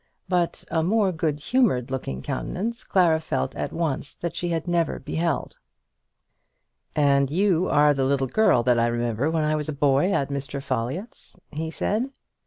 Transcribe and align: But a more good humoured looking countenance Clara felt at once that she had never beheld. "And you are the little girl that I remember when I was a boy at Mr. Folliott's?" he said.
But 0.27 0.63
a 0.71 0.81
more 0.81 1.11
good 1.11 1.39
humoured 1.39 1.91
looking 1.91 2.23
countenance 2.23 2.83
Clara 2.83 3.19
felt 3.19 3.53
at 3.55 3.71
once 3.71 4.15
that 4.15 4.35
she 4.35 4.49
had 4.49 4.67
never 4.67 4.97
beheld. 4.97 5.57
"And 6.95 7.29
you 7.29 7.69
are 7.69 7.93
the 7.93 8.03
little 8.05 8.25
girl 8.25 8.63
that 8.63 8.79
I 8.79 8.87
remember 8.87 9.29
when 9.29 9.43
I 9.43 9.55
was 9.55 9.69
a 9.69 9.73
boy 9.73 10.11
at 10.11 10.29
Mr. 10.29 10.59
Folliott's?" 10.59 11.35
he 11.51 11.69
said. 11.69 12.09